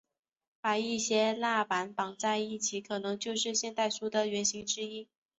[0.61, 5.07] 把一些蜡板绑在一起可能就是现代书的原型之一。